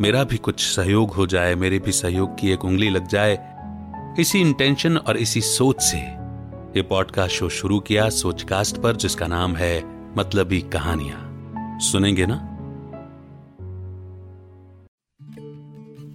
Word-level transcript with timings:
मेरा 0.00 0.24
भी 0.24 0.36
कुछ 0.36 0.60
सहयोग 0.60 1.10
हो 1.10 1.26
जाए, 1.26 1.54
मेरे 1.54 1.78
भी 1.78 1.92
सहयोग 1.92 2.38
की 2.38 2.50
एक 2.50 2.64
उंगली 2.64 2.90
लग 2.90 3.08
जाए। 3.08 3.56
इसी 4.20 4.40
इंटेंशन 4.40 4.96
और 4.96 5.16
इसी 5.16 5.40
सोच 5.40 5.80
से 5.80 5.96
ये 6.76 6.82
पॉडकास्ट 6.82 7.34
शो 7.34 7.48
शुरू 7.48 7.80
किया 7.80 8.08
सोचकास्ट 8.08 8.76
पर, 8.76 8.96
जिसका 8.96 9.26
नाम 9.26 9.56
है 9.56 9.82
मतलबी 10.16 10.60
कहानियाँ। 10.60 11.78
सुनेंगे 11.80 12.26
ना? 12.26 12.46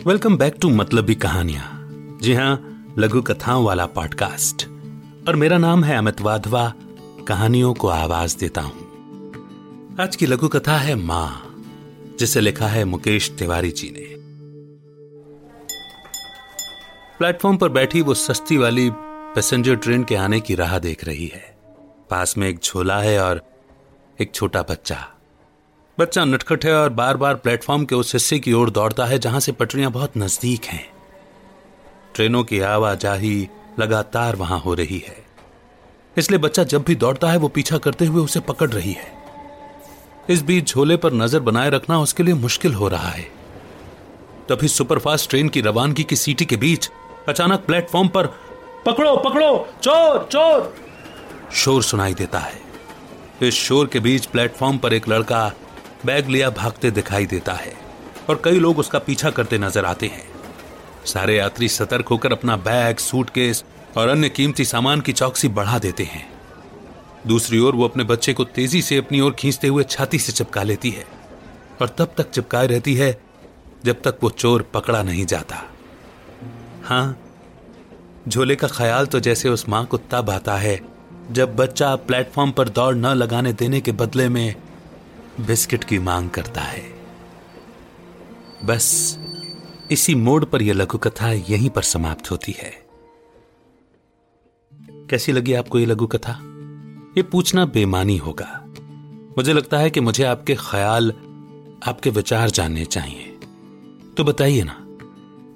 वेलकम 0.07 0.37
बैक 0.37 0.55
टू 0.61 0.69
मतलबी 0.69 1.15
कहानियाँ। 1.15 1.89
जी 2.21 2.33
हाँ, 2.33 2.85
लघु 2.97 3.21
कथाओं 3.21 3.65
वाला 3.65 3.85
पॉडकास्ट 3.85 4.67
और 5.27 5.35
मेरा 5.35 5.57
नाम 5.57 5.83
है 5.83 5.97
अमित 5.97 6.21
वाधवा, 6.21 6.73
कहानियों 7.27 7.73
को 7.73 7.87
आवाज़ 7.87 8.37
देता 8.37 8.61
हूँ। 8.61 8.73
आज 10.01 10.15
की 10.15 10.25
लघु 10.25 10.47
कथा 10.47 10.77
है 10.77 10.95
माँ। 10.95 11.44
जिसे 12.19 12.41
लिखा 12.41 12.67
है 12.67 12.85
मुकेश 12.85 13.31
तिवारी 13.31 13.71
जी 13.71 13.89
ने। 13.89 14.15
प्लेटफॉर्म 17.17 17.57
पर 17.57 17.69
बैठी 17.69 18.01
वो 18.01 18.13
सस्ती 18.13 18.57
वाली 18.57 18.89
पैसेंजर 19.35 19.75
ट्रेन 19.75 20.03
के 20.03 20.15
आने 20.15 20.39
की 20.39 20.55
राह 20.55 20.79
देख 20.79 21.05
रही 21.05 21.27
है। 21.27 21.57
पास 22.09 22.37
में 22.37 22.47
एक 22.49 22.59
झोला 22.59 22.99
है 22.99 23.19
और 23.19 23.41
एक 24.21 24.31
छोटा 24.33 24.61
बच्चा। 24.61 25.07
बच्चा 25.99 26.25
नटखट 26.25 26.65
है 26.65 26.73
और 26.73 26.89
बार 26.89 27.17
बार 27.17 27.35
प्लेटफॉर्म 27.35 27.85
के 27.85 27.95
उस 27.95 28.13
हिस्से 28.13 28.39
की 28.39 28.53
ओर 28.53 28.69
दौड़ता 28.69 29.05
है 29.05 29.19
जहाँ 29.19 29.39
से 29.39 29.51
पटरियाँ 29.51 29.91
बहुत 29.91 30.17
नज़दीक 30.17 30.65
हैं। 30.65 30.89
ट्रेनों 32.15 32.43
की 32.43 32.59
आवाजाही 32.59 33.47
लगातार 33.79 34.35
वहाँ 34.35 34.59
हो 34.59 34.73
रही 34.73 35.03
है। 35.07 35.25
इसलिए 36.17 36.39
बच्चा 36.39 36.63
जब 36.63 36.83
भी 36.83 36.95
दौड़ता 36.95 37.29
है 37.29 37.37
वो 37.37 37.47
पीछा 37.47 37.77
करते 37.77 38.05
हुए 38.05 38.23
उसे 38.23 38.39
पकड़ 38.39 38.69
रही 38.69 38.91
है। 38.91 39.14
इस 40.29 40.41
बीच 40.41 40.69
झोले 40.69 40.97
पर 40.97 41.13
नज़र 41.13 41.39
बनाए 41.39 41.69
रखना 41.69 41.99
उसके 41.99 42.23
लिए 42.23 42.33
मुश्किल 42.33 42.73
हो 42.73 42.87
रहा 42.87 43.09
है। 43.09 43.27
तभी 44.49 44.67
सुपरफास्ट 44.67 45.29
ट्रेन 45.29 45.49
की 45.49 45.61
रवानगी 45.61 46.03
की 46.03 46.15
सीटी 46.15 46.45
के 46.45 46.57
बीच 46.57 46.89
अचानक 47.29 47.59
प्लेटफॉर्म 47.59 48.07
पर 48.07 48.27
पकड़ो 48.85 49.15
पकड़ो, 49.17 49.67
चोर 49.83 50.27
चोर! 50.31 50.75
शोर 51.53 51.83
सुनाई 51.83 52.13
देता 52.13 52.39
है। 52.39 52.61
इस 53.41 53.53
शोर 53.53 53.87
के 53.87 53.99
बीच 53.99 54.25
प्लेटफॉर्म 54.25 54.77
पर 54.77 54.93
एक 54.93 55.09
लड़का 55.09 55.51
बैग 56.05 56.27
लिया 56.27 56.49
भागते 56.49 56.91
दिखाई 56.91 57.25
देता 57.25 57.53
है 57.53 57.73
और 58.29 58.41
कई 58.43 58.59
लोग 58.59 58.79
उसका 58.79 58.99
पीछा 58.99 59.29
करते 59.29 59.57
नज़र 59.57 59.85
आते 59.85 60.07
हैं। 60.07 60.27
सारे 61.05 61.37
यात्री 61.37 61.69
सतर्क 61.69 62.07
होकर 62.07 62.31
अपना 62.31 62.55
बैग, 62.57 62.97
सूटकेस 62.97 63.63
और 63.97 64.07
अन्य 64.07 64.29
कीमती 64.29 64.65
सामान 64.65 65.01
की 65.01 65.13
चौकसी 65.13 65.47
बढ़ा 65.47 65.79
देते 65.79 66.03
हैं। 66.03 66.34
दूसरी 67.27 67.59
ओर 67.59 67.75
वो 67.75 67.83
अपने 67.83 68.03
बच्चे 68.03 68.33
को 68.33 68.43
तेज़ी 68.43 68.81
से 68.81 68.97
अपनी 68.97 69.19
ओर 69.19 69.33
खींचते 69.33 69.67
हुए 69.67 69.83
छाती 69.83 70.19
से 70.19 70.31
चिपका 70.31 70.63
लेती 70.63 70.89
है 70.89 71.05
और 71.81 71.95
तब 71.97 72.13
तक 72.17 72.29
चिपकाए 72.29 72.67
रहती 72.67 72.95
है 72.95 73.21
जब 73.85 74.01
तक 74.01 74.17
वो 74.23 74.29
चोर 74.29 74.61
पकड़ा 74.73 75.03
नहीं 75.03 75.25
जाता। 75.25 75.61
हाँ, 76.83 77.17
झोले 78.27 78.55
का 78.55 78.67
ख्याल 78.67 79.05
तो 79.05 79.19
जैसे 79.19 79.49
उस 79.49 79.67
माँ 79.69 79.85
को 79.85 79.97
तब 80.11 80.29
आता 80.29 80.55
है 80.57 80.79
जब 81.31 81.55
बच्चा 81.55 81.95
प्लेटफॉर्म 81.95 82.51
पर 82.51 82.69
दौड़ 82.69 82.95
न 82.95 83.05
लगाने 83.05 83.53
देने 83.53 83.81
के 83.81 83.91
बदले 83.91 84.29
में 84.29 84.55
बिस्किट 85.41 85.83
की 85.83 85.99
मांग 85.99 86.29
करता 86.29 86.61
है। 86.61 86.83
बस, 88.65 89.17
इसी 89.91 90.15
मोड़ 90.15 90.43
पर 90.45 90.61
यह 90.61 90.73
लघु 90.73 90.97
कथा 90.97 91.31
यहीं 91.31 91.69
पर 91.69 91.81
समाप्त 91.81 92.31
होती 92.31 92.55
है। 92.59 92.73
कैसी 95.09 95.31
लगी 95.31 95.53
आपको 95.53 95.79
यह 95.79 95.87
लघु 95.87 96.07
कथा 96.07 96.39
ये 97.17 97.23
पूछना 97.23 97.65
बेमानी 97.65 98.17
होगा। 98.17 98.65
मुझे 99.37 99.53
लगता 99.53 99.77
है 99.77 99.89
कि 99.89 99.99
मुझे 99.99 100.23
आपके 100.23 100.55
ख्याल, 100.55 101.09
आपके 101.85 102.09
विचार 102.09 102.49
जानने 102.49 102.85
चाहिए। 102.85 103.37
तो 104.17 104.23
बताइए 104.23 104.63
ना, 104.63 104.77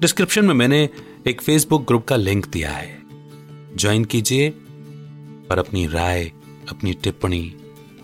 डिस्क्रिप्शन 0.02 0.46
में 0.46 0.53
मैंने 0.53 0.90
एक 1.28 1.42
फेसबुक 1.42 1.88
ग्रुप 1.88 2.06
का 2.06 2.16
लिंक 2.16 2.47
दिया 2.47 2.72
है। 2.72 3.02
ज्वाइन 3.75 4.06
कीजिए 4.06 4.50
और 5.52 5.59
अपनी 5.59 5.88
राय, 5.88 6.31
अपनी 6.70 6.94
टिप्पणी 6.94 7.56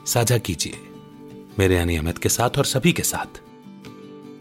साझा 0.06 0.38
कीजिए। 0.38 0.80
मेरे 1.60 1.76
यानी 1.76 1.96
अमित 1.96 2.18
के 2.18 2.30
साथ 2.30 2.50
और 2.58 2.66
सभी 2.66 2.94
के 2.94 3.04
साथ। 3.04 3.42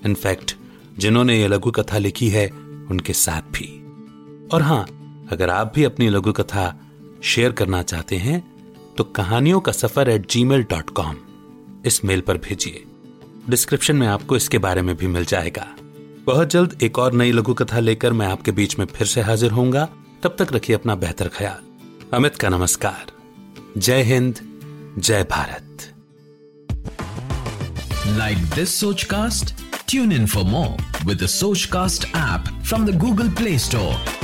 इनफैक्ट 0.06 0.56
जिन्होंने 0.98 1.40
ये 1.40 1.48
लघु 1.48 1.70
कथा 1.70 1.98
लिखी 1.98 2.28
है, 2.28 2.50
उनके 2.90 3.12
साथ 3.12 3.42
भी। 3.42 3.80
और 4.52 4.62
हाँ, 4.62 4.82
अगर 5.32 5.50
आप 5.50 5.72
भी 5.74 5.84
अपनी 5.84 6.08
लघु 6.08 6.32
कथा 6.32 6.80
शेयर 7.22 7.52
करना 7.52 7.82
चाहते 7.82 8.16
हैं 8.16 8.53
तो 8.98 9.04
कहानियों 9.04 9.60
का 9.60 9.72
सफ़र 9.72 10.08
at 10.08 10.30
ji 10.30 10.44
mail 10.44 10.62
dot 10.62 10.90
com 10.90 11.16
इस 11.86 12.04
मेल 12.04 12.20
पर 12.20 12.38
भेजिए। 12.38 12.84
डिस्क्रिप्शन 13.48 13.96
में 13.96 14.06
आपको 14.06 14.36
इसके 14.36 14.58
बारे 14.58 14.82
में 14.82 14.96
भी 14.96 15.06
मिल 15.06 15.24
जाएगा। 15.24 15.66
बहुत 16.26 16.48
जल्द 16.48 16.82
एक 16.82 16.98
और 16.98 17.12
नई 17.12 17.32
लघु 17.32 17.54
कथा 17.54 17.78
लेकर 17.78 18.12
मैं 18.12 18.26
आपके 18.26 18.52
बीच 18.52 18.78
में 18.78 18.86
फिर 18.86 19.06
से 19.06 19.20
हाजिर 19.20 19.50
होऊँगा। 19.50 19.88
तब 20.22 20.36
तक 20.38 20.52
रखिए 20.52 20.76
अपना 20.76 20.94
बेहतर 20.94 21.28
ख्याल। 21.28 22.16
अमित 22.16 22.36
का 22.36 22.48
नमस्कार। 22.48 23.12
जय 23.78 24.02
हिंद, 24.02 24.40
जय 24.98 25.22
Bharat. 25.30 25.90
Like 28.08 28.38
this 28.38 28.80
Soch 28.80 29.04
cast 29.04 29.54
tune 29.88 30.12
in 30.12 30.26
for 30.26 30.44
more 30.44 31.06
with 31.06 31.26
Soch 31.26 31.64
cast 31.64 32.04
app 32.04 32.62
from 32.64 32.86
the 32.86 32.98
Google 32.98 33.30
Play 33.30 33.58
Store 33.58 34.23